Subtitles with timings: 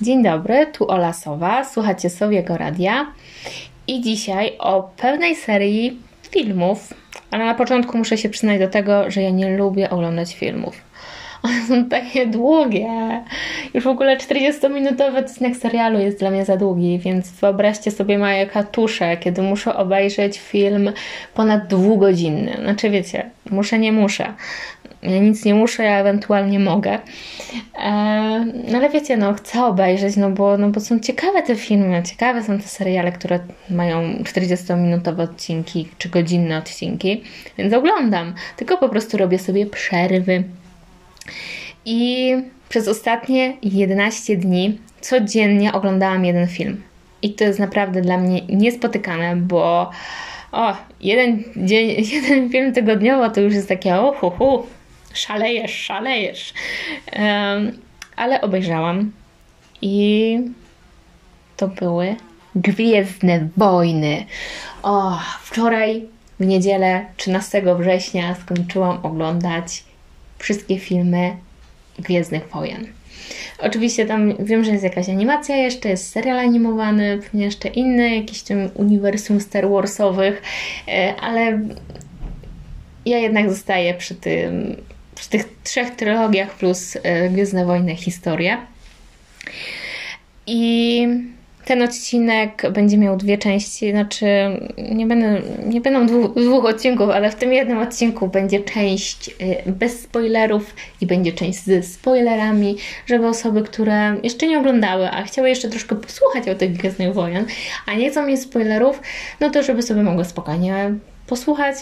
[0.00, 3.06] Dzień dobry, tu Ola Sowa, słuchacie Sowiego Radia.
[3.86, 5.98] I dzisiaj o pewnej serii
[6.30, 6.94] filmów,
[7.30, 10.74] ale na początku muszę się przyznać do tego, że ja nie lubię oglądać filmów.
[11.42, 12.88] One są takie długie.
[13.74, 18.46] Już w ogóle 40-minutowy odcinek serialu jest dla mnie za długi, więc wyobraźcie sobie moje
[18.46, 20.92] katusze, kiedy muszę obejrzeć film
[21.34, 22.56] ponad dwugodzinny.
[22.62, 24.34] Znaczy wiecie, muszę, nie muszę.
[25.02, 26.98] Ja nic nie muszę, ja ewentualnie mogę.
[27.78, 32.02] Eee, no ale wiecie, no chcę obejrzeć, no bo, no bo są ciekawe te filmy,
[32.02, 33.38] ciekawe są te seriale, które
[33.70, 37.22] mają 40-minutowe odcinki czy godzinne odcinki,
[37.58, 38.34] więc oglądam.
[38.56, 40.44] Tylko po prostu robię sobie przerwy.
[41.84, 42.34] I
[42.68, 46.82] przez ostatnie 11 dni codziennie oglądałam jeden film.
[47.22, 49.90] I to jest naprawdę dla mnie niespotykane, bo
[50.52, 54.66] o, jeden, dzień, jeden film tygodniowo to już jest takie o, hu, hu,
[55.14, 56.54] szalejesz, szalejesz.
[57.16, 57.72] Um,
[58.16, 59.12] ale obejrzałam
[59.82, 60.38] i
[61.56, 62.16] to były
[62.54, 64.24] Gwiezdne Wojny.
[64.82, 66.04] O, wczoraj
[66.40, 69.84] w niedzielę 13 września skończyłam oglądać
[70.42, 71.36] wszystkie filmy
[71.98, 72.86] Gwiezdnych Wojen.
[73.58, 78.42] Oczywiście tam wiem, że jest jakaś animacja jeszcze, jest serial animowany, pewnie jeszcze inny, jakiś
[78.42, 80.42] tam uniwersum Star Warsowych,
[80.88, 81.60] e, ale
[83.06, 84.76] ja jednak zostaję przy tym,
[85.14, 88.66] przy tych trzech trylogiach plus e, Gwiezdne Wojny historia.
[90.46, 91.08] I
[91.64, 94.26] ten odcinek będzie miał dwie części, znaczy
[94.78, 99.72] nie, będę, nie będą dwóch, dwóch odcinków, ale w tym jednym odcinku będzie część y,
[99.72, 105.48] bez spoilerów i będzie część ze spoilerami, żeby osoby, które jeszcze nie oglądały, a chciały
[105.48, 107.46] jeszcze troszkę posłuchać o tych Gwiezdnych Wojen,
[107.86, 109.00] a nie chcą mieć spoilerów,
[109.40, 110.94] no to żeby sobie mogły spokojnie
[111.26, 111.76] posłuchać,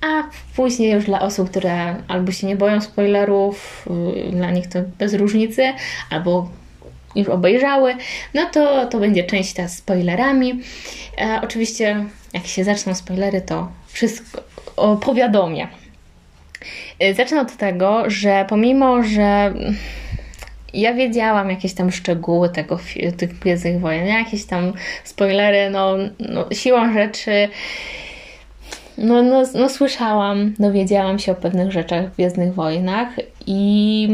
[0.00, 0.22] a
[0.56, 3.86] później już dla osób, które albo się nie boją spoilerów,
[4.26, 5.72] y, dla nich to bez różnicy,
[6.10, 6.48] albo
[7.14, 7.96] już obejrzały,
[8.34, 10.60] no to, to będzie część ta z spoilerami.
[11.20, 14.42] E, oczywiście, jak się zaczną spoilery, to wszystko
[15.00, 15.68] powiadomię.
[16.98, 19.54] E, zacznę od tego, że pomimo, że
[20.74, 22.78] ja wiedziałam jakieś tam szczegóły tego,
[23.16, 24.72] tych Gwiezdnych Wojen, jakieś tam
[25.04, 27.48] spoilery, no, no siłą rzeczy
[28.98, 33.08] no, no, no słyszałam, dowiedziałam się o pewnych rzeczach w Gwiezdnych Wojnach
[33.46, 34.08] i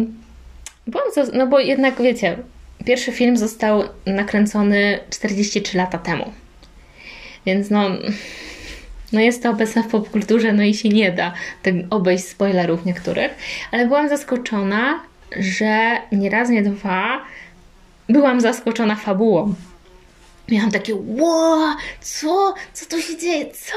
[0.87, 2.37] byłam, no bo jednak wiecie,
[2.85, 6.33] Pierwszy film został nakręcony 43 lata temu.
[7.47, 7.91] Więc no,
[9.13, 11.33] no jest to obecne w popkulturze, no i się nie da
[11.63, 13.31] tak obejść spoilerów niektórych.
[13.73, 15.01] Ale byłam zaskoczona,
[15.37, 17.21] że nie raz, nie dwa
[18.09, 19.55] byłam zaskoczona fabułą.
[20.49, 22.55] Miałam takie, wow, co?
[22.73, 23.47] Co tu się dzieje?
[23.47, 23.77] Co?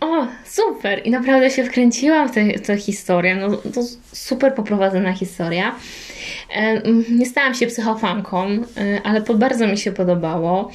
[0.00, 1.00] O, super!
[1.04, 2.32] I naprawdę się wkręciłam w
[2.66, 3.34] tę historię.
[3.36, 5.74] No, to super poprowadzona historia.
[6.54, 8.60] E, nie stałam się psychofanką, e,
[9.04, 10.70] ale to bardzo mi się podobało.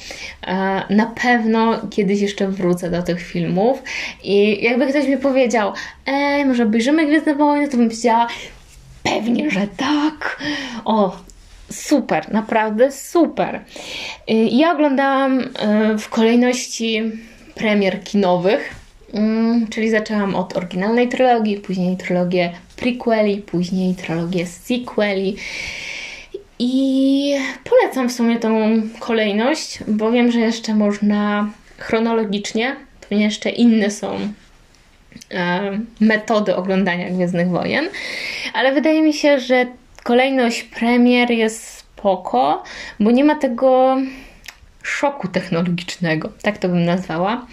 [0.46, 3.82] E, na pewno kiedyś jeszcze wrócę do tych filmów
[4.24, 5.72] i jakby ktoś mi powiedział,
[6.06, 8.28] ej, może obejrzymy Gwiezdne Wojny, to bym powiedziała,
[9.02, 10.42] pewnie, że tak.
[10.84, 11.16] O,
[11.72, 13.60] super, naprawdę super.
[14.50, 15.42] Ja oglądałam
[15.98, 17.02] w kolejności
[17.54, 18.74] premier kinowych,
[19.14, 25.36] mm, czyli zaczęłam od oryginalnej trylogii, później trylogię prequeli, później trylogię sequeli.
[26.58, 33.90] I polecam w sumie tą kolejność, bo wiem, że jeszcze można chronologicznie, pewnie jeszcze inne
[33.90, 34.18] są
[35.30, 35.60] e,
[36.00, 37.88] metody oglądania Gwiezdnych Wojen,
[38.52, 39.66] ale wydaje mi się, że
[40.04, 42.62] kolejność premier jest spoko,
[43.00, 43.96] bo nie ma tego
[44.82, 47.46] szoku technologicznego, tak to bym nazwała.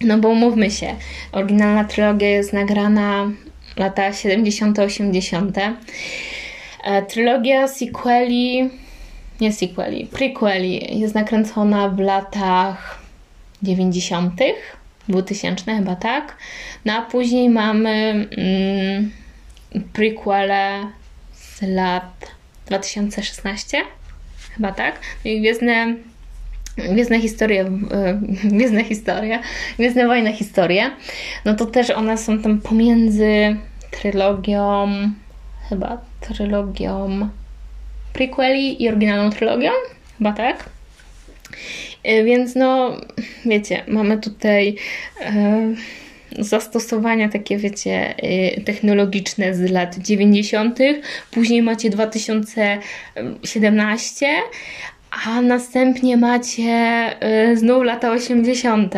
[0.00, 0.94] No bo umówmy się,
[1.32, 3.30] oryginalna trylogia jest nagrana
[3.76, 5.58] lata 70., 80.
[6.84, 8.70] E, trylogia sequeli,
[9.40, 13.02] nie sequeli, prequeli jest nakręcona w latach
[13.62, 14.40] 90.,
[15.08, 16.36] 2000 chyba tak.
[16.84, 19.10] No a później mamy mm,
[19.92, 20.86] prequele
[21.32, 22.30] z lat
[22.66, 23.82] 2016,
[24.54, 25.00] chyba tak.
[25.24, 25.94] No i Gwiezdne,
[26.78, 27.70] Gwiezdne historie,
[28.44, 29.38] Gwiezdne historie,
[29.78, 30.90] Gwiezdne wojny historie,
[31.44, 33.56] no to też one są tam pomiędzy
[33.90, 34.88] trylogią,
[35.68, 37.28] chyba trylogią
[38.12, 39.70] prequeli i oryginalną trylogią,
[40.18, 40.68] chyba tak.
[42.04, 42.96] E, więc no,
[43.44, 44.76] wiecie, mamy tutaj
[45.20, 45.74] e,
[46.38, 48.14] zastosowania takie, wiecie,
[48.64, 50.78] technologiczne z lat 90.,
[51.30, 54.26] później macie 2017,
[55.26, 56.70] a następnie macie
[57.20, 58.94] e, znów lata 80.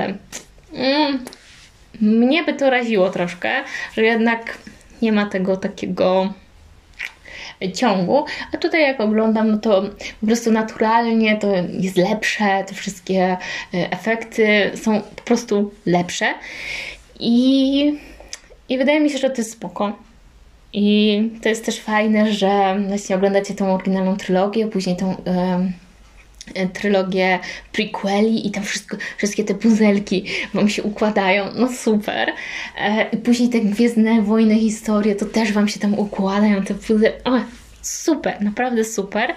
[0.72, 1.24] Mm,
[2.00, 3.50] mnie by to raziło troszkę,
[3.96, 4.58] że jednak
[5.02, 6.32] nie ma tego takiego
[7.74, 9.82] ciągu, a tutaj jak oglądam, no to
[10.20, 11.48] po prostu naturalnie to
[11.80, 13.36] jest lepsze, te wszystkie
[13.72, 16.34] efekty są po prostu lepsze
[17.20, 17.98] i,
[18.68, 19.92] i wydaje mi się, że to jest spoko.
[20.72, 25.72] I to jest też fajne, że właśnie oglądacie tą oryginalną trylogię, później tą e,
[26.72, 27.38] trylogię
[27.72, 30.24] prequeli i tam wszystko, wszystkie te puzelki
[30.54, 32.32] Wam się układają, no super.
[32.78, 37.24] E, I później te Gwiezdne Wojny historie, to też Wam się tam układają te puzelki.
[37.24, 37.40] O,
[37.82, 39.34] super, naprawdę super.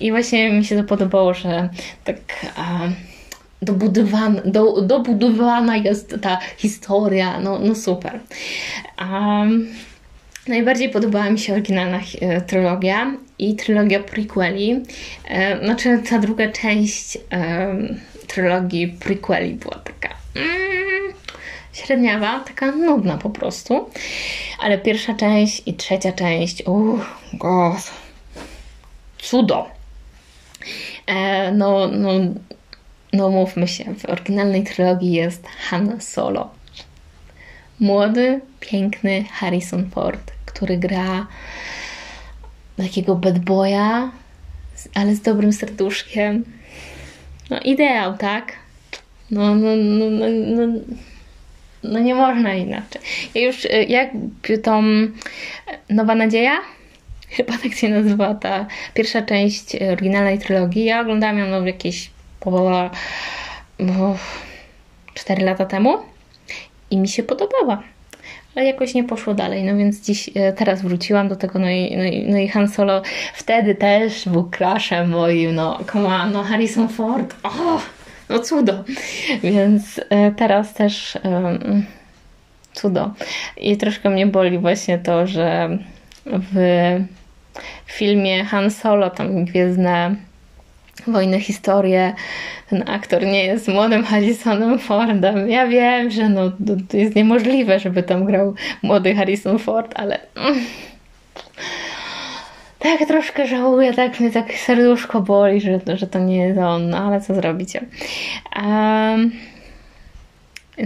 [0.00, 1.68] I właśnie mi się to podobało, że
[2.04, 2.16] tak...
[2.58, 2.92] E,
[3.62, 8.20] dobudowana, do, dobudowana jest ta historia, no, no super.
[9.00, 9.66] Um,
[10.48, 14.82] Najbardziej podobała mi się oryginalna e, trylogia i trylogia prequeli.
[15.28, 17.76] E, znaczy ta druga część e,
[18.26, 21.14] trylogii prequeli była taka mm,
[21.72, 23.90] średniawa, taka nudna po prostu.
[24.58, 27.90] Ale pierwsza część i trzecia część, uff, god,
[29.18, 29.66] cudo.
[31.06, 32.10] E, no, no,
[33.12, 36.50] no mówmy się, w oryginalnej trylogii jest Han Solo.
[37.80, 41.26] Młody, piękny Harrison Ford który gra
[42.76, 44.10] takiego bad boya,
[44.94, 46.44] ale z dobrym serduszkiem.
[47.50, 48.52] No ideał, tak?
[49.30, 50.72] No, no, no, no, no,
[51.82, 53.02] no nie można inaczej.
[53.34, 54.10] Ja już y, jak
[54.62, 54.82] tą
[55.90, 56.60] Nowa Nadzieja,
[57.36, 62.10] chyba tak się nazywa ta pierwsza część oryginalnej trylogii, ja oglądałam ją no, jakieś
[62.40, 62.98] po,
[65.14, 66.13] 4 lata temu
[66.94, 67.82] i mi się podobała.
[68.54, 71.96] Ale jakoś nie poszło dalej, no więc dziś, e, teraz wróciłam do tego, no i,
[71.96, 73.02] no i, no i Han Solo
[73.34, 77.80] wtedy też był crashem moim, no come on, no Harrison Ford, oh,
[78.28, 78.84] no cudo,
[79.42, 81.84] więc e, teraz też um,
[82.72, 83.10] cudo.
[83.56, 85.78] I troszkę mnie boli właśnie to, że
[86.26, 86.56] w
[87.86, 90.16] filmie Han Solo tam Gwiezdne
[91.06, 92.14] Wojny, historie.
[92.70, 95.48] Ten aktor nie jest młodym Harrisonem Fordem.
[95.50, 96.50] Ja wiem, że no,
[96.88, 100.64] to jest niemożliwe, żeby tam grał młody Harrison Ford, ale mm,
[102.78, 106.98] tak troszkę żałuję, tak mnie tak serduszko boli, że, że to nie jest on, no,
[106.98, 107.80] ale co zrobicie.
[108.56, 109.32] Um,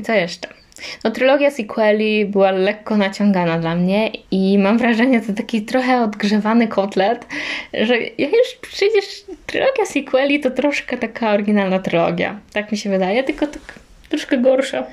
[0.05, 0.58] co jeszcze?
[1.05, 6.69] No, trylogia sequeli była lekko naciągana dla mnie i mam wrażenie, to taki trochę odgrzewany
[6.69, 7.27] kotlet,
[7.73, 12.41] że już przecież trylogia sequeli to troszkę taka oryginalna trylogia.
[12.53, 13.63] Tak mi się wydaje, tylko tak
[14.09, 14.87] troszkę gorsza.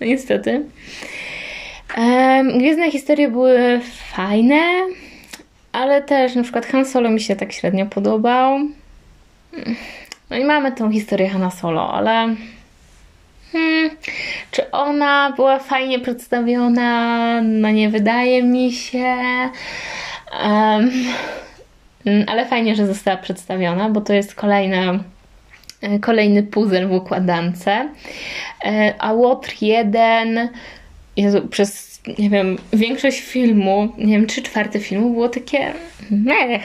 [0.00, 0.62] No niestety.
[1.98, 3.80] Um, Gwiezdne historie były
[4.12, 4.60] fajne,
[5.72, 8.58] ale też na przykład Han Solo mi się tak średnio podobał.
[10.30, 12.34] No i mamy tą historię Hanna Solo, ale
[13.54, 13.90] hmm,
[14.50, 17.40] czy ona była fajnie przedstawiona?
[17.42, 19.16] No nie wydaje mi się.
[20.44, 20.90] Um,
[22.26, 25.04] ale fajnie, że została przedstawiona, bo to jest kolejna
[25.82, 27.68] e, kolejny puzzle w układance.
[28.64, 30.48] E, a Łotr 1
[31.16, 35.72] Jezu, przez, nie wiem, większość filmu, nie wiem, trzy czwarte filmu było takie
[36.10, 36.62] mech,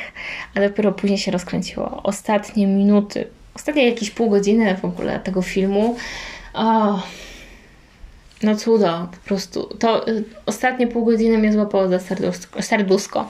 [0.56, 2.04] a dopiero później się rozkręciło.
[2.04, 5.96] Ostatnie minuty, ostatnie jakieś pół godziny w ogóle tego filmu
[6.54, 7.00] o,
[8.44, 9.64] no cudo, po prostu.
[9.80, 12.00] To y, ostatnie pół godziny mnie złapało za
[12.62, 13.30] serduszko,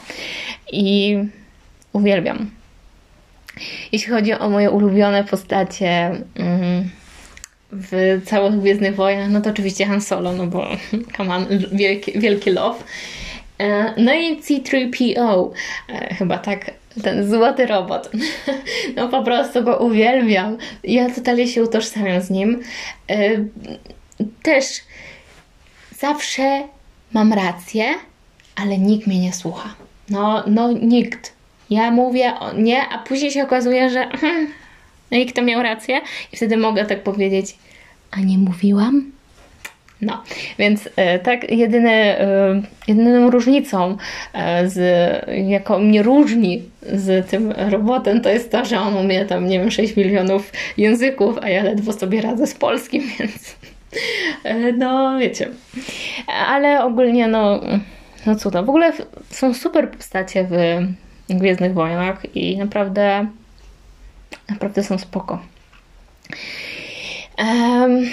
[0.71, 1.17] i
[1.93, 2.49] uwielbiam.
[3.91, 6.89] Jeśli chodzi o moje ulubione postacie mm,
[7.71, 10.67] w całych Gwiezdnych Wojnach, no to oczywiście Han Solo, no bo
[11.17, 12.83] come on, wielki, wielki love.
[13.59, 15.49] E, no i C3PO,
[15.89, 16.71] e, chyba tak
[17.03, 18.09] ten złoty robot.
[18.95, 20.57] No po prostu go uwielbiam.
[20.83, 22.61] Ja totalnie się utożsamiam z nim.
[23.11, 23.45] E,
[24.43, 24.65] też
[25.99, 26.63] zawsze
[27.13, 27.85] mam rację,
[28.55, 29.75] ale nikt mnie nie słucha.
[30.09, 31.33] No, no nikt.
[31.69, 34.47] Ja mówię nie, a później się okazuje, że hmm,
[35.11, 36.01] no i kto miał rację?
[36.33, 37.57] I wtedy mogę tak powiedzieć,
[38.11, 39.11] a nie mówiłam?
[40.01, 40.23] No,
[40.59, 41.91] więc e, tak jedyne,
[42.21, 43.97] e, jedyną różnicą,
[44.33, 44.79] e, z,
[45.47, 46.63] jaką mnie różni
[46.93, 51.37] z tym robotem, to jest to, że on umie tam, nie wiem, 6 milionów języków,
[51.41, 53.55] a ja ledwo sobie radzę z polskim, więc
[54.77, 55.49] no wiecie.
[56.27, 57.61] Ale ogólnie no,
[58.25, 58.93] no to W ogóle
[59.29, 60.55] są super postacie w
[61.29, 63.27] Gwiezdnych Wojnach i naprawdę
[64.49, 65.39] naprawdę są spoko.
[67.37, 68.05] Um,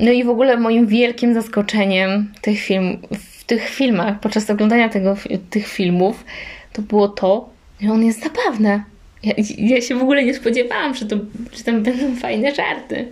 [0.00, 5.16] no i w ogóle moim wielkim zaskoczeniem tych film, w tych filmach, podczas oglądania tego,
[5.50, 6.24] tych filmów,
[6.72, 7.48] to było to,
[7.80, 8.82] że on jest zabawny.
[9.22, 11.16] Ja, ja, się w ogóle nie spodziewałam, że, to,
[11.52, 13.08] że tam będą fajne żarty.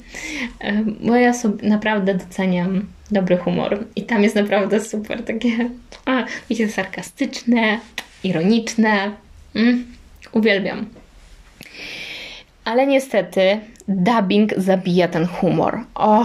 [1.01, 3.85] Bo ja sobie naprawdę doceniam dobry humor.
[3.97, 5.25] I tam jest naprawdę super.
[5.25, 5.71] Takie,
[6.05, 7.79] a, wiecie, sarkastyczne.
[8.25, 9.11] ironiczne.
[9.55, 9.87] Mm,
[10.33, 10.87] uwielbiam.
[12.65, 13.59] Ale niestety
[13.89, 15.81] dubbing zabija ten humor.
[15.95, 16.25] O,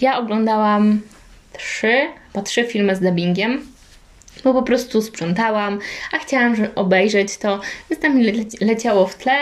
[0.00, 1.00] ja oglądałam
[1.52, 3.66] trzy, po trzy filmy z dubbingiem,
[4.44, 5.78] bo po prostu sprzątałam,
[6.12, 9.36] a chciałam obejrzeć to, więc tam le leciało w tle,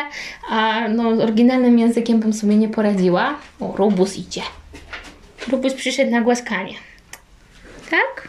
[0.51, 3.39] a no, oryginalnym językiem bym sobie nie poradziła.
[3.61, 4.43] O, Rubus idzie.
[5.49, 6.75] Rubus przyszedł na głaskanie.
[7.91, 8.29] Tak?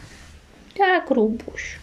[0.77, 1.75] Tak, Rubuś.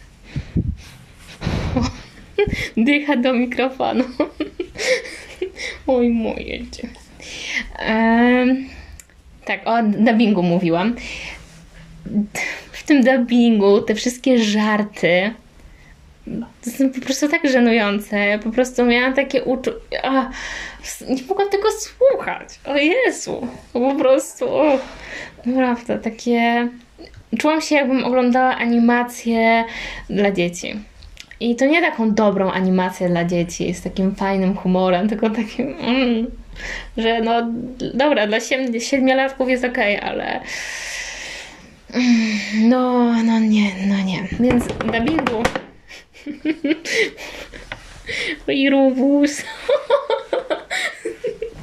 [2.77, 4.03] Dycha do mikrofonu.
[5.87, 6.87] Oj, moje dzie.
[7.79, 8.76] Um,
[9.47, 10.95] tak, o dubbingu mówiłam.
[12.71, 15.31] W tym dubbingu te wszystkie żarty
[16.63, 18.39] to są po prostu tak żenujące.
[18.43, 19.77] Po prostu miałam takie uczucie.
[21.09, 22.59] Nie mogłam tego słuchać.
[22.65, 23.47] O Jezu.
[23.73, 24.55] Po prostu.
[24.55, 24.79] O,
[25.45, 26.67] naprawdę, takie.
[27.39, 29.63] Czułam się, jakbym oglądała animację
[30.09, 30.75] dla dzieci.
[31.39, 36.27] I to nie taką dobrą animację dla dzieci z takim fajnym humorem, tylko takim, mm,
[36.97, 37.47] że no
[37.93, 38.39] dobra, dla
[38.79, 40.39] siedmiolatków jest okej, okay, ale
[41.93, 44.27] mm, no, no nie, no nie.
[44.39, 45.43] Więc dubbingu
[48.47, 49.43] i Rubus.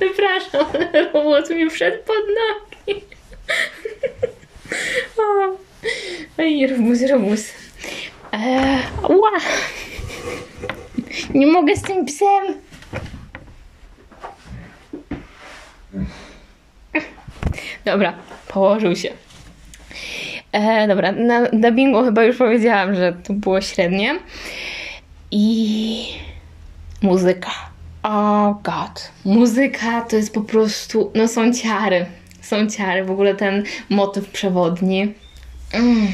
[0.00, 0.66] Przepraszam,
[1.14, 3.04] Rubus mi wszedł pod nogi.
[6.38, 7.52] Oj, Rubus, Rubus.
[8.32, 8.78] Eee!
[11.34, 12.63] Nie mogę z tym psem.
[17.84, 18.14] Dobra,
[18.48, 19.08] położył się.
[20.52, 24.18] E, dobra, na dubbingu chyba już powiedziałam, że to było średnie.
[25.30, 26.06] I
[27.02, 27.50] muzyka.
[28.02, 29.10] Oh god.
[29.24, 32.06] Muzyka to jest po prostu, no są ciary.
[32.40, 33.04] Są ciary.
[33.04, 35.12] W ogóle ten motyw przewodni.
[35.72, 36.06] Mm.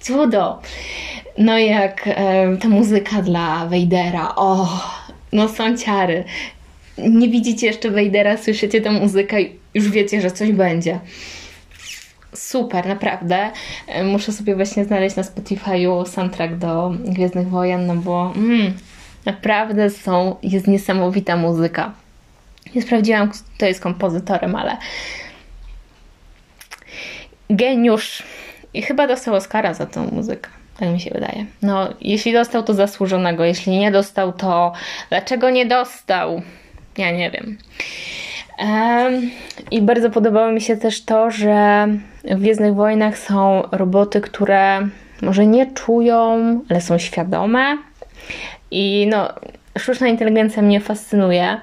[0.00, 0.62] Cudo.
[1.38, 4.34] No jak e, ta muzyka dla Wejdera.
[4.34, 6.24] O, oh, no są ciary.
[6.98, 9.36] Nie widzicie jeszcze Wejdera, słyszycie tę muzykę
[9.74, 11.00] już wiecie, że coś będzie
[12.34, 13.50] super, naprawdę.
[13.86, 18.74] E, muszę sobie właśnie znaleźć na Spotify'u soundtrack do Gwiezdnych Wojen, no bo mm,
[19.24, 21.92] naprawdę są, jest niesamowita muzyka.
[22.74, 24.76] Nie sprawdziłam, kto jest kompozytorem, ale
[27.50, 28.22] geniusz.
[28.74, 30.50] I chyba dostał Oscara za tą muzykę.
[30.78, 31.46] Tak mi się wydaje.
[31.62, 33.44] No, jeśli dostał, to zasłużonego.
[33.44, 34.72] Jeśli nie dostał, to
[35.08, 36.42] dlaczego nie dostał?
[36.98, 37.58] Ja nie wiem.
[39.70, 41.88] I bardzo podobało mi się też to, że
[42.24, 44.88] w Gwiezdnych Wojnach są roboty, które
[45.22, 47.78] może nie czują, ale są świadome.
[48.70, 49.28] I no,
[49.78, 51.56] sztuczna inteligencja mnie fascynuje.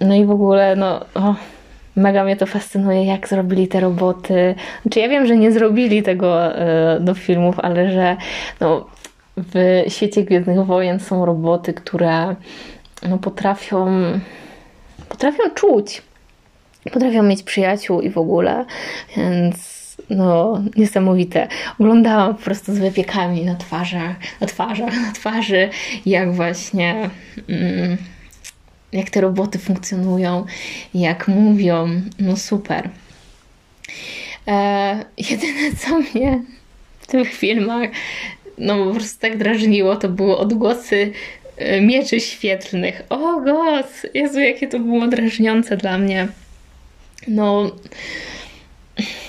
[0.00, 1.04] No i w ogóle, no.
[1.14, 1.34] Oh,
[1.96, 4.54] mega mnie to fascynuje, jak zrobili te roboty.
[4.82, 8.16] Znaczy, ja wiem, że nie zrobili tego y, do filmów, ale że
[8.60, 8.86] no,
[9.36, 12.36] w świecie Gwiezdnych Wojen są roboty, które
[13.02, 13.90] no, potrafią
[15.08, 16.02] potrafią czuć,
[16.92, 18.64] potrafią mieć przyjaciół i w ogóle,
[19.16, 19.78] więc
[20.10, 21.48] no niesamowite.
[21.78, 25.70] Oglądałam po prostu z wypiekami na twarzach, na twarzach, na twarzy,
[26.06, 27.10] jak właśnie
[27.48, 27.96] mm,
[28.92, 30.44] jak te roboty funkcjonują,
[30.94, 31.88] jak mówią,
[32.18, 32.90] no super.
[34.48, 36.42] E, jedyne co mnie
[37.00, 37.90] w tych filmach
[38.58, 41.12] no po prostu tak drażniło, to były odgłosy
[41.80, 43.02] mieczy świetlnych.
[43.08, 44.06] O gos!
[44.14, 46.28] Jezu, jakie to było drażniące dla mnie.
[47.28, 47.70] No...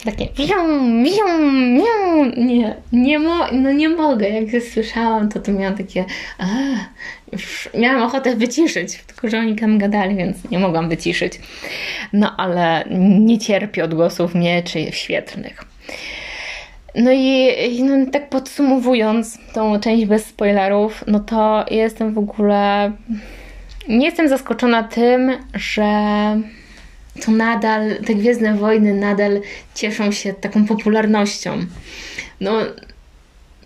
[0.05, 2.31] Takie miau, miau, miau.
[2.37, 4.29] Nie, nie, mo no nie mogę.
[4.29, 6.05] Jak słyszałam, to to miałam takie
[6.37, 6.45] a,
[7.77, 11.33] miałam ochotę wyciszyć, tylko że oni tam gadali, więc nie mogłam wyciszyć.
[12.13, 15.63] No ale nie cierpię odgłosów mieczy świetlnych.
[16.95, 22.91] No i no, tak podsumowując tą część bez spoilerów, no to jestem w ogóle.
[23.87, 25.91] Nie jestem zaskoczona tym, że
[27.25, 29.41] to nadal, te Gwiezdne Wojny nadal
[29.75, 31.57] cieszą się taką popularnością.
[32.41, 32.53] No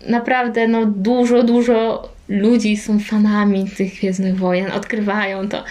[0.06, 5.64] naprawdę, no dużo, dużo ludzi są fanami tych Gwiezdnych Wojen, odkrywają to.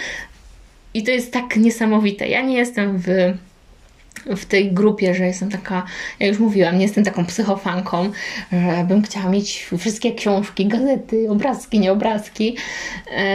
[0.94, 2.28] I to jest tak niesamowite.
[2.28, 3.08] Ja nie jestem w
[4.26, 5.86] w tej grupie, że jestem taka,
[6.20, 8.12] jak już mówiłam, nie jestem taką psychofanką,
[8.52, 12.58] że bym chciała mieć wszystkie książki, gazety, obrazki, nieobrazki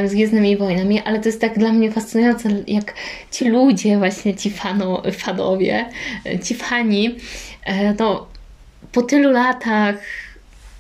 [0.07, 2.95] z Gwiezdnymi Wojnami, ale to jest tak dla mnie fascynujące, jak
[3.31, 5.85] ci ludzie, właśnie ci fano, fanowie,
[6.45, 7.17] ci fani,
[7.65, 8.27] e, no
[8.93, 9.95] po tylu latach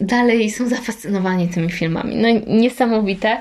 [0.00, 2.16] dalej są zafascynowani tymi filmami.
[2.16, 3.38] No niesamowite.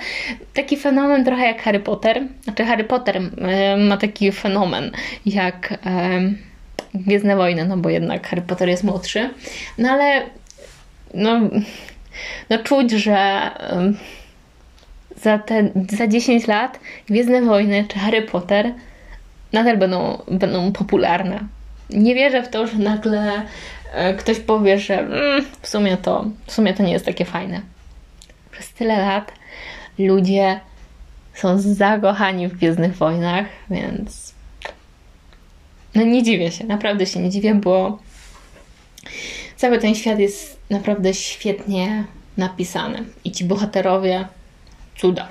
[0.53, 2.23] Taki fenomen trochę jak Harry Potter.
[2.43, 3.21] Znaczy Harry Potter
[3.87, 4.91] ma taki fenomen
[5.25, 5.79] jak
[6.93, 9.29] Gwiezdne Wojny, no bo jednak Harry Potter jest młodszy.
[9.77, 10.21] No ale
[11.13, 11.39] no
[12.49, 13.49] no czuć, że
[15.15, 18.73] za, te, za 10 lat Gwiezdne Wojny czy Harry Potter
[19.53, 21.39] nadal będą, będą popularne.
[21.89, 23.41] Nie wierzę w to, że nagle
[24.17, 27.61] ktoś powie, że mm, w, sumie to, w sumie to nie jest takie fajne.
[28.51, 29.31] Przez tyle lat
[29.99, 30.59] ludzie
[31.33, 34.33] są zakochani w Gwiezdnych Wojnach, więc
[35.95, 37.99] no nie dziwię się, naprawdę się nie dziwię, bo
[39.55, 42.03] cały ten świat jest naprawdę świetnie
[42.37, 44.27] napisany i ci bohaterowie
[44.97, 45.27] cuda.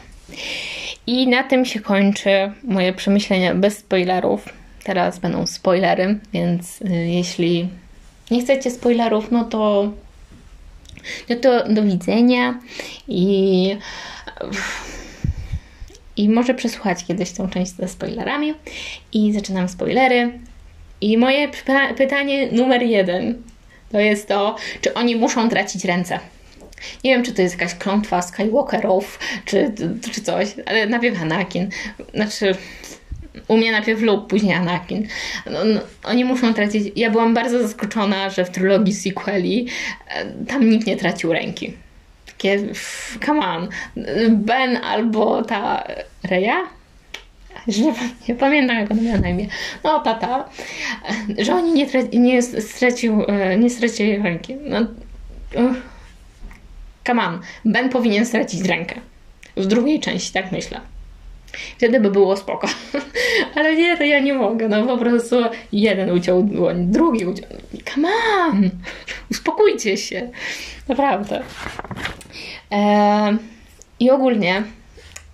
[1.07, 4.49] I na tym się kończy moje przemyślenia bez spoilerów.
[4.85, 7.69] Teraz będą spoilery, więc y, jeśli
[8.31, 9.93] nie chcecie spoilerów, no to,
[11.29, 12.61] no to do widzenia
[13.09, 13.77] i,
[16.17, 18.55] i może przesłuchać kiedyś tą część ze spoilerami.
[19.13, 20.39] I zaczynam spoilery.
[21.01, 21.49] I moje
[21.97, 23.43] pytanie numer jeden
[23.93, 26.21] to jest to, czy oni muszą tracić ręce.
[27.05, 29.73] Nie wiem, czy to jest jakaś klątwa Skywalkerów, czy,
[30.13, 31.71] czy coś, ale najpierw Anakin.
[32.15, 32.55] Znaczy,
[33.49, 35.07] u mnie najpierw Luke, później Anakin.
[35.47, 36.93] No, no, oni muszą tracić...
[36.97, 39.67] Ja byłam bardzo zaskoczona, że w trylogii sequeli
[40.09, 41.73] e, tam nikt nie tracił ręki.
[42.27, 42.61] Takie,
[43.27, 43.69] come on.
[44.31, 45.87] Ben albo ta
[46.23, 46.63] Reja?
[47.67, 47.95] Nie,
[48.29, 49.47] nie pamiętam, jak ona miała na imię.
[49.85, 50.49] No, tata.
[51.39, 54.57] Że oni nie, nie, stracił, e, nie stracili ręki.
[54.65, 54.87] No,
[57.07, 59.01] Come on, Ben powinien stracić rękę.
[59.57, 60.81] W drugiej części, tak myślę.
[61.77, 62.69] Wtedy by było spoko.
[63.55, 64.69] Ale nie, to ja nie mogę.
[64.69, 65.37] No po prostu
[65.73, 67.49] jeden uciął dłoń, drugi uciął.
[67.95, 68.09] Come
[68.41, 68.71] on!
[69.31, 70.31] Uspokójcie się.
[70.89, 71.43] Naprawdę.
[72.71, 73.37] Eee,
[74.01, 74.63] I ogólnie,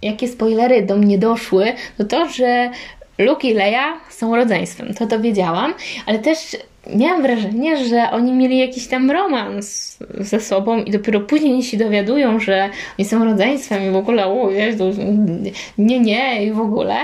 [0.03, 2.71] jakie spoilery do mnie doszły, to to, że
[3.19, 4.95] Luke i Leia są rodzeństwem.
[4.95, 5.75] To dowiedziałam,
[6.07, 6.57] ale też
[6.95, 12.41] miałam wrażenie, że oni mieli jakiś tam romans ze sobą i dopiero później się dowiadują,
[12.41, 14.93] że oni są rodzeństwem i w ogóle o Jezu,
[15.79, 16.95] nie, nie i w ogóle.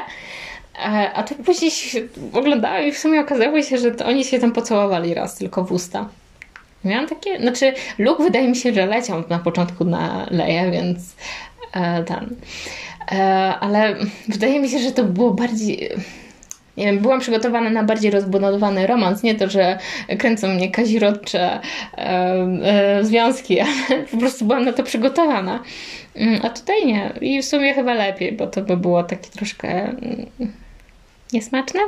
[1.15, 2.01] A to później się
[2.33, 6.09] oglądało i w sumie okazało się, że oni się tam pocałowali raz tylko w usta.
[6.85, 10.99] Miałam takie, znaczy Luke wydaje mi się, że leciał na początku na Leję, więc
[11.73, 12.37] e, ten.
[13.13, 13.97] E, ale
[14.29, 15.91] wydaje mi się, że to było bardziej
[16.79, 19.23] nie wiem, byłam przygotowana na bardziej rozbudowany romans.
[19.23, 19.79] Nie to, że
[20.19, 22.01] kręcą mnie kazirodcze e,
[22.63, 25.63] e, związki, ale po prostu byłam na to przygotowana.
[26.17, 27.13] Mm, a tutaj nie.
[27.21, 30.27] I w sumie chyba lepiej, bo to by było takie troszkę mm,
[31.33, 31.81] niesmaczne.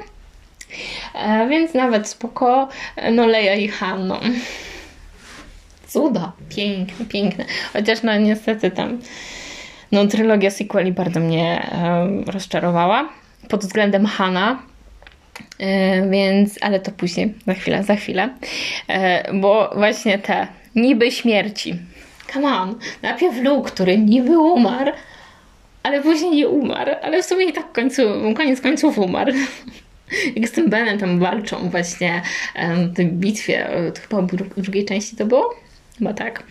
[1.14, 2.68] E, więc nawet spoko.
[3.12, 4.20] No Leja i Hanno.
[5.88, 6.32] Cuda.
[6.48, 7.44] Piękne, piękne.
[7.72, 8.98] Chociaż no niestety tam
[9.92, 13.08] no trylogia sequeli bardzo mnie e, rozczarowała
[13.48, 14.58] pod względem Hana,
[15.58, 18.28] E, więc, ale to później, za chwilę, za chwilę.
[18.88, 21.74] E, bo właśnie te niby śmierci.
[22.32, 24.92] Come on, najpierw Luke, który niby umarł,
[25.82, 28.02] ale później nie umarł, ale w sumie i tak końcu,
[28.36, 29.32] koniec końców umarł.
[30.36, 32.22] Jak z tym Benem tam walczą właśnie
[32.92, 34.22] w tej bitwie, to chyba
[34.56, 35.54] w drugiej części to było?
[36.00, 36.42] Chyba tak.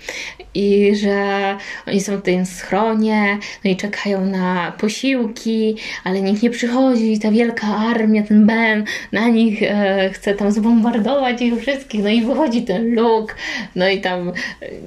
[0.54, 1.58] I że
[1.88, 7.20] oni są w tym schronie, no i czekają na posiłki, ale nikt nie przychodzi.
[7.20, 12.04] Ta wielka armia, ten Ben, na nich e, chce tam zbombardować ich wszystkich.
[12.04, 13.36] No i wychodzi ten Luke,
[13.76, 14.32] no i tam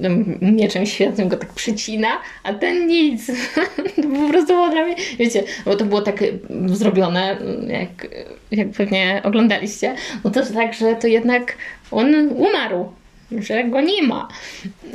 [0.01, 0.09] no,
[0.42, 2.09] mieczem świetnym go tak przycina,
[2.42, 3.27] a ten nic.
[4.25, 6.25] po prostu było dla mnie, wiecie, bo to było tak
[6.66, 7.37] zrobione,
[7.68, 8.07] jak,
[8.51, 9.94] jak pewnie oglądaliście,
[10.25, 11.57] no to tak, że to jednak
[11.90, 12.92] on umarł
[13.38, 14.29] że go nie ma.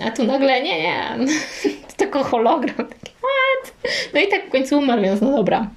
[0.07, 1.27] A tu nagle nie, nie.
[1.63, 2.75] To tylko hologram.
[2.75, 3.73] what?
[4.13, 5.67] No i tak w końcu umarł, więc no dobra.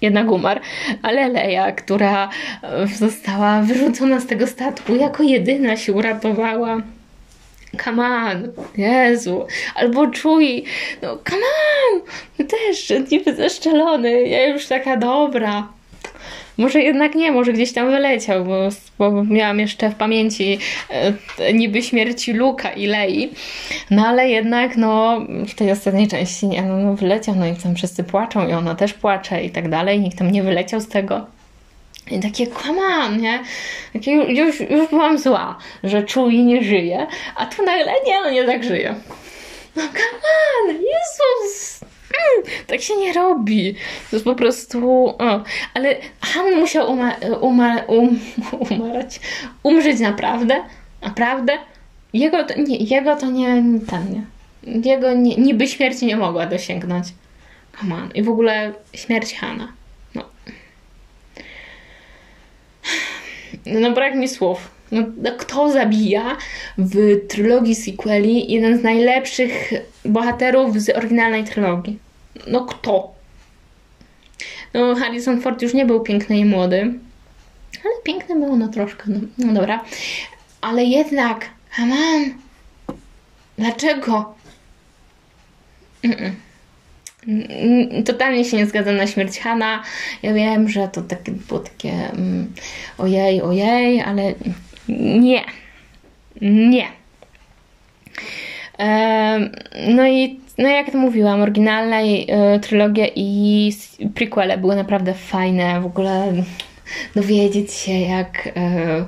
[0.00, 0.60] Jednak umarł,
[1.02, 2.28] ale Leia, która
[2.94, 6.82] została wyrzucona z tego statku, jako jedyna się uratowała.
[7.84, 10.64] Come on, Jezu, albo czuj,
[11.02, 11.46] no come
[11.92, 12.00] on,
[12.46, 15.68] też niby zeszczelony, ja już taka dobra.
[16.58, 18.68] Może jednak nie, może gdzieś tam wyleciał, bo,
[18.98, 20.58] bo miałam jeszcze w pamięci
[20.90, 23.30] e, niby śmierci Luka i Lei.
[23.90, 27.74] No ale jednak no w tej ostatniej części nie, no, no wyleciał, no i tam
[27.74, 30.00] wszyscy płaczą i ona też płacze i tak dalej.
[30.00, 31.26] Nikt tam nie wyleciał z tego.
[32.10, 32.46] I takie,
[33.04, 33.42] on, nie?
[33.92, 38.44] Takie, już, już byłam zła, że czuj nie żyje, a tu nagle nie, no nie
[38.44, 38.94] tak żyje.
[39.76, 41.80] No come on, Jezus!
[42.10, 43.74] Mm, tak się nie robi.
[44.10, 45.06] To jest po prostu.
[45.08, 45.42] O.
[45.74, 46.92] Ale Han musiał
[47.40, 48.20] uma, um,
[48.70, 49.20] umarać,
[49.62, 50.64] umrzeć naprawdę.
[51.02, 51.58] Naprawdę.
[52.12, 54.22] Jego to nie, jego to nie, ten nie.
[54.90, 57.06] Jego nie, niby śmierci nie mogła dosięgnąć.
[57.80, 58.10] Come on.
[58.14, 59.72] I w ogóle śmierć Hana.
[60.14, 60.24] No.
[63.66, 64.77] No brak mi słów.
[64.92, 66.36] No, no, kto zabija
[66.78, 69.72] w trylogii sequeli jeden z najlepszych
[70.04, 71.98] bohaterów z oryginalnej trylogii?
[72.46, 73.14] No kto?
[74.74, 76.94] No Harrison Ford już nie był piękny i młody,
[77.84, 79.84] ale piękny był no troszkę, no, no dobra.
[80.60, 81.92] Ale jednak, on,
[83.58, 84.34] dlaczego?
[86.04, 86.32] Mm-mm.
[88.04, 89.82] Totalnie się nie zgadzam na śmierć Hana.
[90.22, 92.52] Ja wiem, że to takie, było takie mm,
[92.98, 94.34] ojej, ojej, ale
[94.88, 95.44] nie.
[96.40, 96.86] Nie.
[99.88, 103.72] No i no jak to mówiłam, oryginalna e, trylogia i
[104.14, 105.80] prequele były naprawdę fajne.
[105.80, 106.32] W ogóle
[107.14, 109.04] dowiedzieć się jak e,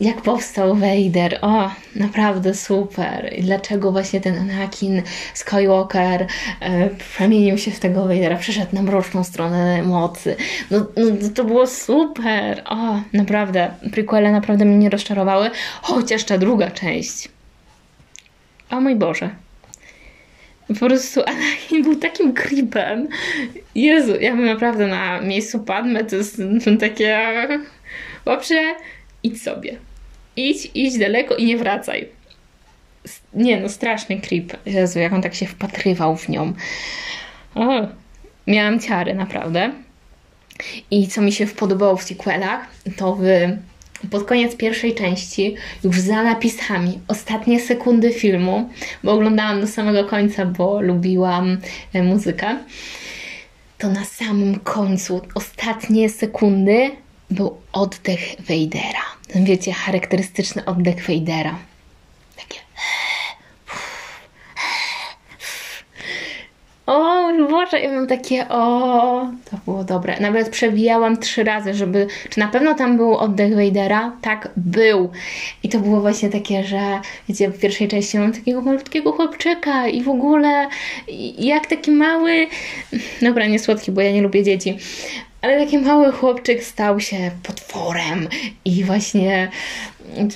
[0.00, 1.38] jak powstał Vader.
[1.42, 3.32] O, naprawdę super.
[3.38, 5.02] I dlaczego właśnie ten Anakin
[5.34, 6.26] Skywalker
[6.60, 10.36] e, przemienił się w tego Vadera, przeszedł na mroczną stronę mocy.
[10.70, 12.62] No, no to było super.
[12.66, 13.70] O, naprawdę.
[13.92, 15.50] Prequele naprawdę mnie nie rozczarowały,
[15.82, 17.28] chociaż ta druga część.
[18.70, 19.30] O mój Boże.
[20.68, 23.08] Po prostu Anakin był takim creepem.
[23.74, 26.42] Jezu, ja bym naprawdę na miejscu Padme to jest
[26.80, 27.18] takie...
[28.24, 28.74] Dobrze,
[29.22, 29.85] idź sobie.
[30.36, 32.08] Idź, idź daleko i nie wracaj.
[33.34, 34.66] Nie no, straszny creep.
[34.66, 36.52] Jezu, jak on tak się wpatrywał w nią.
[37.54, 37.86] O,
[38.46, 39.72] miałam ciary, naprawdę.
[40.90, 43.22] I co mi się podobało w sequelach, to w,
[44.10, 48.70] pod koniec pierwszej części, już za napisami, ostatnie sekundy filmu,
[49.04, 51.58] bo oglądałam do samego końca, bo lubiłam
[51.92, 52.58] e, muzykę,
[53.78, 56.90] to na samym końcu, ostatnie sekundy,
[57.30, 58.20] był oddech.
[59.32, 61.58] Ten wiecie, charakterystyczny oddech Vadera.
[62.36, 62.60] Takie.
[66.86, 70.20] O Boże, ja mam takie, o, to było dobre.
[70.20, 74.12] Nawet przewijałam trzy razy, żeby, czy na pewno tam był oddech Vadera?
[74.22, 75.10] Tak, był.
[75.62, 80.02] I to było właśnie takie, że, wiecie, w pierwszej części mam takiego malutkiego chłopczyka i
[80.02, 80.68] w ogóle,
[81.38, 82.46] jak taki mały,
[83.22, 84.78] dobra, nie słodki, bo ja nie lubię dzieci,
[85.46, 88.28] ale taki mały chłopczyk stał się potworem
[88.64, 89.50] i właśnie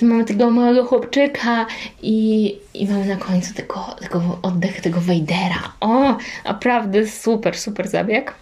[0.01, 1.65] mamy tego małego chłopczyka
[2.01, 5.73] i, i mamy na końcu tego, tego oddech tego Wejdera.
[5.79, 8.33] O, naprawdę super, super zabieg.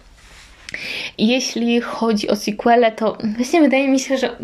[1.18, 4.36] Jeśli chodzi o sequele, to właśnie wydaje mi się, że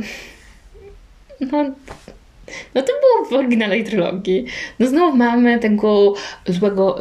[1.41, 1.65] no,
[2.75, 4.47] no to było w oryginalnej trylogii.
[4.79, 6.15] No znowu mamy tego
[6.47, 6.99] złego,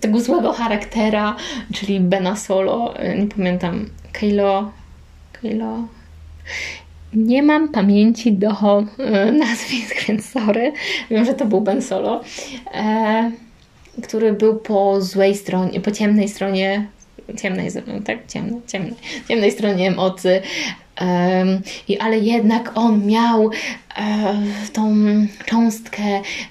[0.00, 1.36] tego złego charaktera,
[1.74, 4.72] czyli Bena Solo, nie pamiętam Kylo.
[5.32, 5.88] Kylo.
[7.14, 8.50] Nie mam pamięci do
[8.98, 10.72] e, nazwisk, więc sorry.
[11.10, 12.20] Wiem, że to był Ben Solo,
[12.74, 13.30] e,
[14.02, 16.86] który był po złej stronie, po ciemnej stronie
[17.40, 17.70] ciemnej,
[18.04, 18.26] tak?
[18.26, 18.94] Ciemnej, ciemnej,
[19.28, 20.42] ciemnej stronie mocy.
[21.00, 23.50] Um, i, ale jednak on miał
[23.96, 24.34] e,
[24.72, 24.94] tą
[25.46, 26.02] cząstkę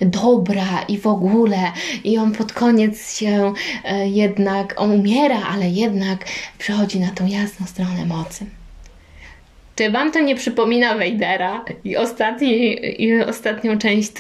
[0.02, 1.72] dobra i w ogóle,
[2.04, 3.54] i on pod koniec się
[3.86, 6.26] e, jednak, on umiera, ale jednak
[6.58, 8.46] przechodzi na tą jasną stronę mocy.
[9.76, 11.96] Czy Wam to nie przypomina Vadera i,
[12.98, 14.12] i ostatnią część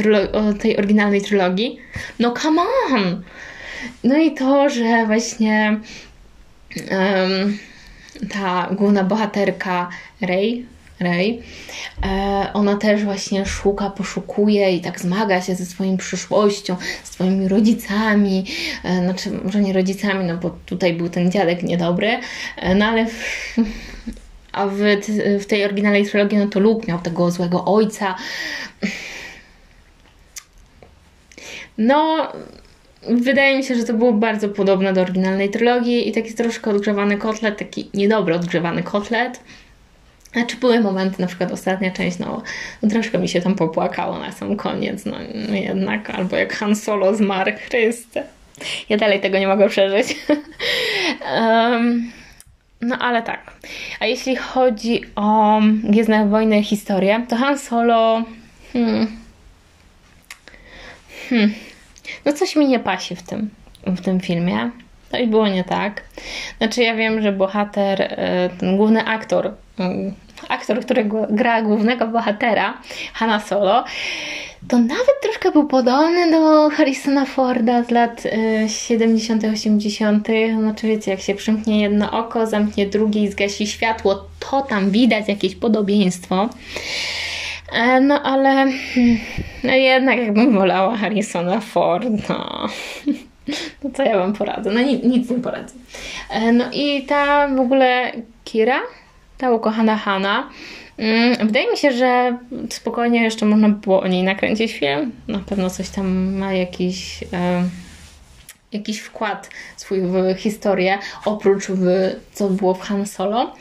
[0.60, 1.78] tej oryginalnej trylogii?
[2.20, 3.24] No come on!
[4.04, 5.82] No i to, że właśnie um,
[8.29, 9.89] ta główna bohaterka
[10.21, 10.65] Rey,
[10.99, 11.41] Rey,
[12.03, 18.45] e, ona też właśnie szuka, poszukuje i tak zmaga się ze swoją przyszłością, swoimi rodzicami,
[18.83, 22.19] e, znaczy może nie rodzicami, no bo tutaj był ten dziadek niedobry,
[22.57, 23.55] e, no ale w,
[24.51, 24.77] a w,
[25.39, 28.15] w tej oryginalnej trilogii no to Luke miał tego złego ojca.
[31.77, 32.31] No,
[33.10, 37.18] Wydaje mi się, że to było bardzo podobne do oryginalnej trylogii i taki troszkę odgrzewany
[37.18, 39.39] kotlet, taki niedobry odgrzewany kotlet.
[40.34, 42.42] Znaczy były momenty, na przykład ostatnia część, no,
[42.82, 45.16] no troszkę mi się tam popłakało na sam koniec, no,
[45.50, 48.24] no jednak, albo jak Han Solo zmarł, Chryste.
[48.89, 50.08] Ja dalej tego nie mogę przeżyć.
[51.38, 52.12] um,
[52.82, 53.54] no ale tak.
[54.00, 58.24] A jeśli chodzi o Gwiezdne Wojny historię, to Han Solo...
[58.74, 59.08] Hmm,
[61.30, 61.54] hmm,
[62.26, 63.50] no coś mi nie pasi w tym,
[63.86, 64.72] w tym filmie.
[65.13, 66.04] No i było nie tak.
[66.58, 70.13] Znaczy ja wiem, że bohater, e, ten główny aktor, mm,
[70.50, 72.78] aktor, który gra głównego bohatera,
[73.13, 73.84] Hanna Solo,
[74.68, 78.24] to nawet troszkę był podobny do Harrisona Forda z lat
[78.68, 80.28] 70., 80.
[80.60, 85.28] Znaczy, wiecie, jak się przymknie jedno oko, zamknie drugie i zgasi światło, to tam widać
[85.28, 86.50] jakieś podobieństwo.
[87.73, 89.17] E, no ale hmm,
[89.63, 92.67] no jednak jakbym wolała Harrisona Ford, no.
[93.83, 94.71] No co ja wam poradzę?
[94.71, 95.73] No nic, nic nie poradzę.
[96.29, 98.12] E, no i ta w ogóle
[98.43, 98.79] Kira,
[99.38, 100.49] ta ukochana Hanna,
[100.97, 102.38] Mm, wydaje mi się, że
[102.69, 105.12] spokojnie jeszcze można było o niej nakręcić film.
[105.27, 107.63] Na pewno coś tam ma jakiś, e,
[108.71, 111.86] jakiś wkład swój w historię, oprócz w,
[112.33, 113.55] co było w Han Solo.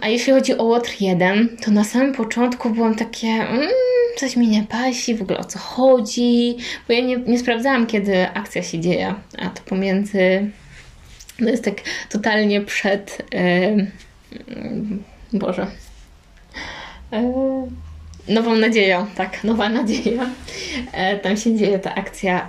[0.00, 3.68] A jeśli chodzi o Łotr 1, to na samym początku byłam takie, mm,
[4.16, 6.56] coś mi nie pasi, w ogóle o co chodzi,
[6.88, 10.50] bo ja nie, nie sprawdzałam, kiedy akcja się dzieje, a to pomiędzy,
[11.40, 11.74] no jest tak
[12.10, 13.90] totalnie przed, yy,
[15.32, 15.66] Boże,
[17.12, 17.20] yy,
[18.28, 20.26] Nową nadzieją, tak, nowa nadzieja.
[20.92, 22.46] E, tam się dzieje ta akcja,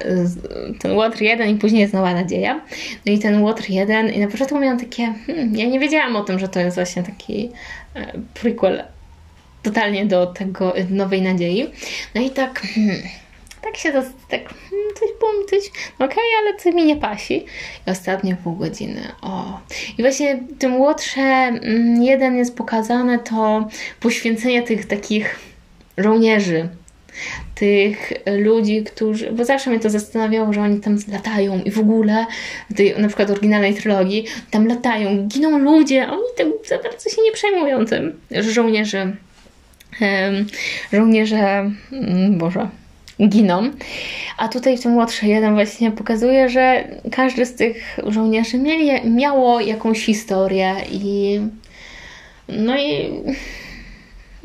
[0.79, 2.61] ten Łotr 1 i później jest nowa nadzieja.
[3.05, 6.23] No i ten Łotr 1 i na początku miałam takie, hmm, ja nie wiedziałam o
[6.23, 7.49] tym, że to jest właśnie taki
[7.95, 8.83] e, prequel
[9.63, 11.71] totalnie do tego nowej nadziei.
[12.15, 13.01] No i tak, hmm,
[13.61, 13.91] tak się
[14.29, 17.45] tak, hmm, coś było mi coś, okej, okay, ale coś mi nie pasi.
[17.87, 19.59] I ostatnie pół godziny, o.
[19.97, 23.67] I właśnie tym Łotrze mm, jeden jest pokazane to
[23.99, 25.54] poświęcenie tych takich
[25.97, 26.69] żołnierzy,
[27.55, 32.25] tych ludzi, którzy, bo zawsze mnie to zastanawiało, że oni tam latają i w ogóle
[32.69, 37.21] w tej na przykład oryginalnej trylogii tam latają, giną ludzie, oni tak za bardzo się
[37.21, 39.13] nie przejmują tym, że żołnierze
[40.93, 42.69] żołnierze, mm, Boże,
[43.27, 43.71] giną.
[44.37, 49.59] A tutaj w tym młodszy jeden właśnie pokazuje, że każdy z tych żołnierzy mieli, miało
[49.59, 51.39] jakąś historię i
[52.49, 53.09] no i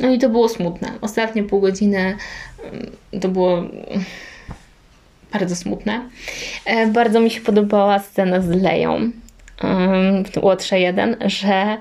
[0.00, 0.92] no i to było smutne.
[1.00, 2.16] Ostatnie pół godziny
[2.64, 3.62] mm, to było
[5.32, 6.00] bardzo smutne.
[6.64, 9.10] E, bardzo mi się podobała scena z Leją
[10.32, 11.76] w Łotrze 1, że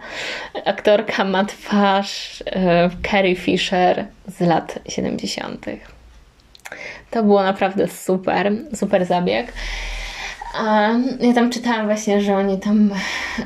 [0.65, 5.65] aktorka ma twarz e, Carrie Fisher z lat 70.
[7.11, 9.53] To było naprawdę super, super zabieg.
[11.19, 12.91] Ja tam czytałam właśnie, że oni tam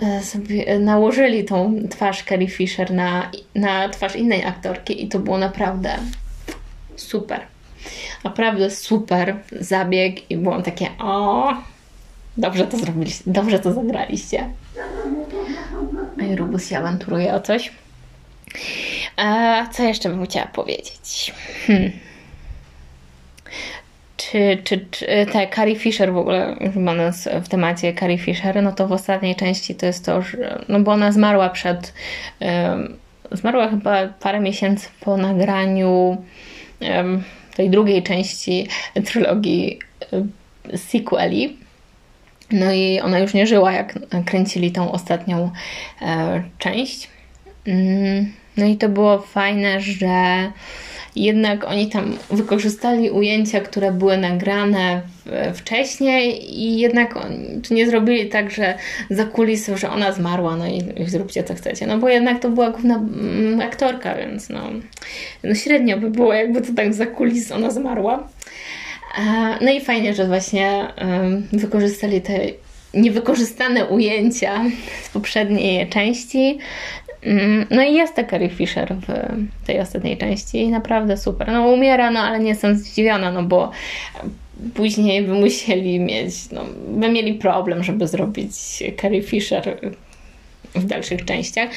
[0.01, 5.37] e, sobie nałożyli tą twarz Carrie Fisher na, na twarz innej aktorki i to było
[5.37, 5.97] naprawdę
[6.95, 7.41] super.
[8.23, 11.53] Naprawdę super zabieg i było takie o,
[12.37, 14.49] dobrze to zrobiliście, dobrze to zagraliście.
[16.19, 17.71] A Rubus się awanturuje o coś.
[19.17, 21.33] A co jeszcze bym chciała powiedzieć?
[21.67, 22.12] Hmm
[24.33, 28.87] czy, czy, czy te Carrie Fisher w ogóle, będąc w temacie Carrie Fisher, no to
[28.87, 31.93] w ostatniej części to jest to, że, no bo ona zmarła przed,
[32.39, 32.97] um,
[33.31, 36.17] zmarła chyba parę miesięcy po nagraniu
[36.81, 37.23] um,
[37.55, 38.67] tej drugiej części
[39.05, 39.79] trylogii
[40.11, 40.31] um,
[40.75, 41.57] sequeli.
[42.51, 45.51] No i ona już nie żyła, jak kręcili tą ostatnią
[46.01, 47.09] e, część.
[47.67, 50.51] Mm, no i to było fajne, że
[51.15, 55.01] jednak oni tam wykorzystali ujęcia, które były nagrane
[55.53, 57.19] wcześniej i jednak
[57.63, 58.77] czy nie zrobili tak, że
[59.09, 61.87] za kulisy, że ona zmarła, no i, zróbcie co chcecie.
[61.87, 64.61] No bo jednak to była główna mm, aktorka, więc no,
[65.43, 68.27] no średnio by było, jakby to tak za kulis ona zmarła.
[69.61, 70.87] No i fajnie, że właśnie
[71.51, 72.39] wykorzystali te
[72.93, 74.63] niewykorzystane ujęcia
[75.03, 76.59] z poprzedniej części
[77.69, 79.07] no i jest ta Carrie Fisher w
[79.65, 81.51] tej ostatniej części i naprawdę super.
[81.51, 83.71] No umiera, no ale nie jestem zdziwiona, no bo
[84.73, 89.79] później by musieli mieć, no by mieli problem, żeby zrobić Carrie Fisher
[90.75, 91.69] w dalszych częściach.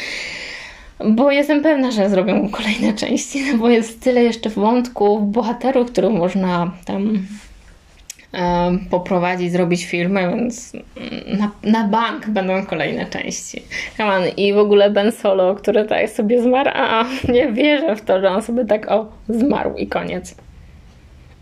[1.05, 6.13] Bo jestem pewna, że zrobią kolejne części, no bo jest tyle jeszcze wątków, bohaterów, których
[6.13, 7.27] można tam
[8.91, 10.73] poprowadzić, zrobić filmy, więc
[11.39, 13.63] na, na bank będą kolejne części.
[13.99, 14.23] On.
[14.37, 18.29] I w ogóle Ben Solo, który tak sobie zmarł, a nie wierzę w to, że
[18.29, 20.35] on sobie tak o, zmarł i koniec.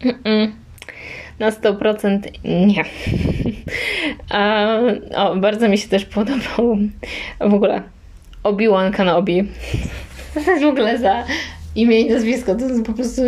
[0.01, 0.51] Mm-mm.
[1.39, 2.85] Na 100% nie.
[4.31, 4.79] A,
[5.17, 6.79] o, bardzo mi się też podobał
[7.41, 7.83] w ogóle
[8.43, 9.45] Obi-Wan Kenobi.
[10.35, 11.25] To jest w ogóle za
[11.75, 12.55] imię i nazwisko.
[12.55, 13.23] To jest po prostu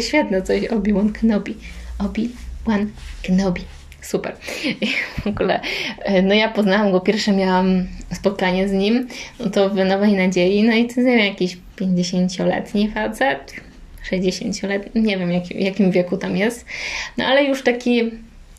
[0.00, 0.62] świetne coś.
[0.62, 1.54] Obi-Wan Kenobi.
[1.98, 2.30] Obi
[2.66, 2.90] Wan
[3.22, 3.62] Kenobi.
[4.02, 4.36] Super.
[4.80, 4.86] I
[5.22, 5.60] w ogóle,
[5.98, 9.08] e, no ja poznałam go, pierwsze miałam spotkanie z nim,
[9.40, 13.54] no to w Nowej Nadziei, no i to wiem, jakiś 50-letni facet,
[14.12, 16.66] 60-letni, nie wiem jak, jakim wieku tam jest,
[17.16, 18.10] no ale już taki,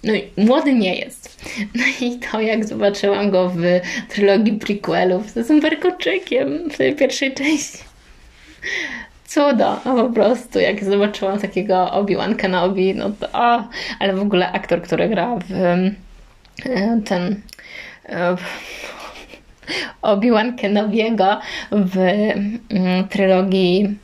[0.04, 1.32] no młody nie jest.
[1.76, 3.64] No i to jak zobaczyłam go w
[4.10, 7.78] trylogii prequelów z tym Berkoczykiem w tej pierwszej części,
[9.34, 13.64] cudo, po prostu jak zobaczyłam takiego Obi-Wan Kenobi, no to o,
[14.00, 15.52] ale w ogóle aktor, który gra w
[17.06, 17.42] ten
[20.02, 21.40] Obi-Wan Kenobiego
[21.72, 23.98] w mm, trylogii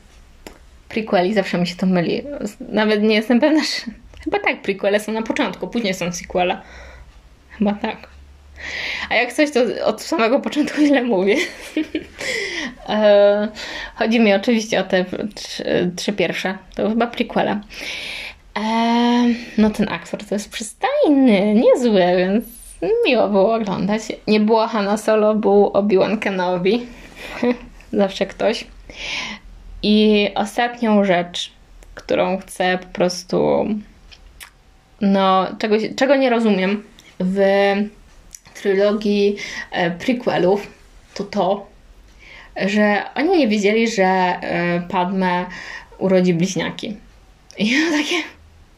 [0.88, 2.22] prequeli, zawsze mi się to myli.
[2.60, 3.92] Nawet nie jestem pewna, że
[4.24, 6.58] chyba tak, prequele są na początku, później są sequele.
[7.50, 8.17] Chyba tak.
[9.10, 11.36] A jak coś, to od samego początku źle mówię.
[12.88, 13.48] E,
[13.94, 16.58] chodzi mi oczywiście o te trzy, trzy pierwsze.
[16.74, 17.60] To chyba prequela.
[18.58, 19.24] E,
[19.58, 22.44] no ten aktor to jest przystojny, niezły, więc
[23.06, 24.02] miło było oglądać.
[24.26, 26.86] Nie było Hanna Solo, był Obi-Wan Kenobi.
[27.92, 28.66] Zawsze ktoś.
[29.82, 31.52] I ostatnią rzecz,
[31.94, 33.66] którą chcę po prostu
[35.00, 36.82] no, czego, czego nie rozumiem
[37.20, 37.40] w
[38.60, 39.36] trylogii
[39.70, 40.66] e, prequelów,
[41.14, 41.66] to to,
[42.66, 45.46] że oni nie wiedzieli, że e, Padme
[45.98, 46.96] urodzi bliźniaki.
[47.58, 48.16] I ja takie,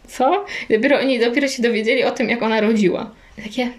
[0.09, 0.47] co?
[0.71, 3.11] dopiero oni dopiero się dowiedzieli o tym, jak ona rodziła.
[3.39, 3.71] I takie...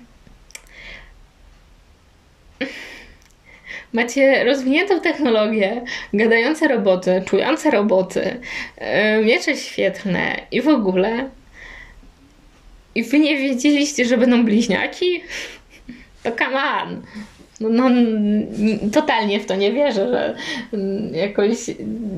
[3.93, 5.81] Macie rozwiniętą technologię,
[6.13, 8.39] gadające roboty, czujące roboty,
[8.77, 11.29] e, miecze świetlne i w ogóle.
[12.95, 15.23] I wy nie wiedzieliście, że będą bliźniaki?
[16.23, 17.01] To come on.
[17.59, 17.89] No, no,
[18.91, 20.35] totalnie w to nie wierzę, że
[20.73, 21.57] mm, jakoś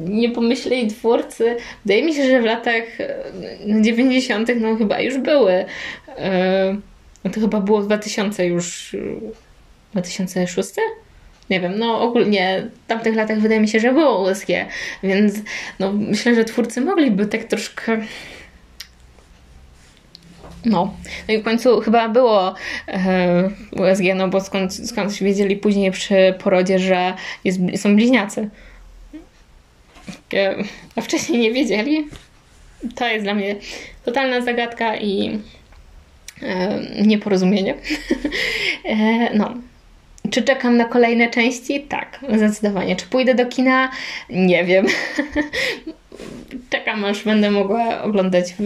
[0.05, 1.55] nie pomyśleli twórcy.
[1.85, 2.83] Wydaje mi się, że w latach
[3.81, 4.47] 90.
[4.47, 5.65] No, no chyba już były.
[7.23, 8.95] No to chyba było 2000 już.
[9.93, 10.69] 2006?
[11.49, 14.47] Nie wiem, no ogólnie w tamtych latach wydaje mi się, że było USG,
[15.03, 15.35] więc
[15.79, 17.97] no myślę, że twórcy mogliby tak troszkę
[20.65, 20.93] no.
[21.27, 22.55] no i w końcu chyba było
[22.87, 28.49] e, USG, no bo skąd, skąd wiedzieli później przy porodzie, że jest, są bliźniacy.
[30.33, 30.55] E,
[30.95, 32.07] a wcześniej nie wiedzieli.
[32.95, 33.55] To jest dla mnie
[34.05, 35.39] totalna zagadka i
[36.41, 37.75] e, nieporozumienie.
[38.85, 39.53] e, no.
[40.29, 41.81] Czy czekam na kolejne części?
[41.81, 42.95] Tak, zdecydowanie.
[42.95, 43.91] Czy pójdę do kina?
[44.29, 44.85] Nie wiem.
[46.69, 48.65] czekam, aż będę mogła oglądać w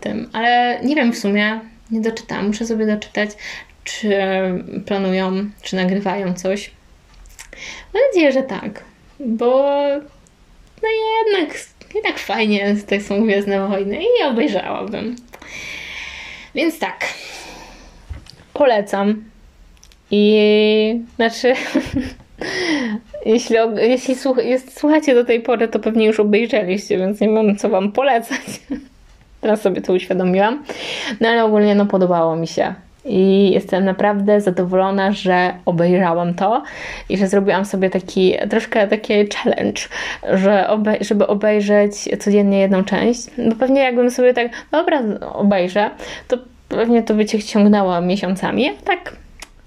[0.00, 0.30] tym.
[0.32, 2.46] Ale nie wiem w sumie, nie doczytałam.
[2.46, 3.30] Muszę sobie doczytać,
[3.84, 4.10] czy
[4.86, 6.70] planują, czy nagrywają coś.
[7.94, 8.84] Mam nadzieję, że tak,
[9.20, 9.78] bo
[10.82, 10.88] no
[11.26, 11.58] jednak,
[11.94, 15.16] jednak fajnie te są Gwiezdne Wojny i obejrzałabym.
[16.54, 17.06] Więc tak,
[18.52, 19.24] polecam.
[20.10, 21.54] I znaczy
[23.26, 27.56] Jeśli, jeśli słuch, jest, słuchacie do tej pory, to pewnie już obejrzeliście, więc nie mam
[27.56, 28.40] co Wam polecać.
[29.40, 30.64] Teraz sobie to uświadomiłam.
[31.20, 32.74] No ale ogólnie no podobało mi się.
[33.04, 36.62] I jestem naprawdę zadowolona, że obejrzałam to
[37.08, 39.82] i że zrobiłam sobie taki troszkę taki challenge,
[40.32, 43.26] że obej żeby obejrzeć codziennie jedną część.
[43.48, 45.90] Bo pewnie jakbym sobie tak, dobra, obejrzę,
[46.28, 46.36] to
[46.68, 48.70] pewnie to by cię ciągnęło miesiącami.
[48.84, 49.16] Tak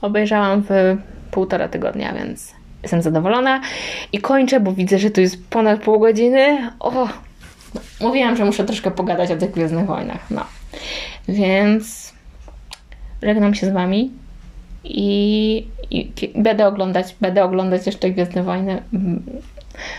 [0.02, 0.98] obejrzałam w
[1.32, 3.62] półtora tygodnia, więc jestem zadowolona
[4.12, 6.72] i kończę, bo widzę, że tu jest ponad pół godziny.
[6.80, 7.08] O,
[8.02, 10.32] mówiłam, że muszę troszkę pogadać o tych Gwiezdnych Wojnach.
[10.32, 10.46] No,
[11.28, 12.14] więc
[13.24, 14.12] żegnam się z Wami
[14.84, 18.84] i, i będę oglądać, będę oglądać jeszcze Gwiezdne Wojny.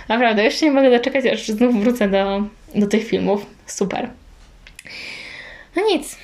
[0.08, 2.42] Naprawdę, jeszcze nie mogę doczekać, aż znów wrócę do,
[2.74, 3.46] do tych filmów.
[3.66, 4.10] Super.
[5.76, 6.16] No nic.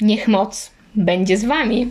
[0.00, 1.88] Niech moc będzie z Wami.